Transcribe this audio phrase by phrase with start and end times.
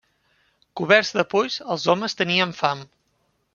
[0.81, 2.83] Coberts de polls, els homes tenien fam.